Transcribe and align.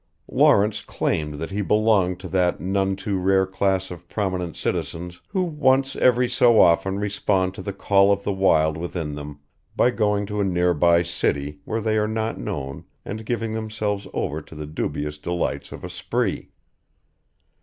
Lawrence 0.31 0.81
claimed 0.81 1.35
that 1.35 1.51
he 1.51 1.61
belonged 1.61 2.19
to 2.19 2.27
that 2.27 2.59
none 2.59 2.95
too 2.95 3.19
rare 3.19 3.45
class 3.45 3.91
of 3.91 4.09
prominent 4.09 4.57
citizens 4.57 5.21
who 5.27 5.43
once 5.43 5.95
every 5.97 6.27
so 6.27 6.59
often 6.59 6.97
respond 6.97 7.53
to 7.53 7.61
the 7.61 7.71
call 7.71 8.11
of 8.11 8.23
the 8.23 8.33
wild 8.33 8.77
within 8.77 9.13
them 9.13 9.37
by 9.75 9.91
going 9.91 10.25
to 10.25 10.41
a 10.41 10.43
nearby 10.43 11.03
city 11.03 11.59
where 11.65 11.81
they 11.81 11.97
are 11.99 12.07
not 12.07 12.39
known 12.39 12.83
and 13.05 13.27
giving 13.27 13.53
themselves 13.53 14.07
over 14.11 14.41
to 14.41 14.55
the 14.55 14.65
dubious 14.65 15.19
delights 15.19 15.71
of 15.71 15.83
a 15.83 15.89
spree. 15.89 16.49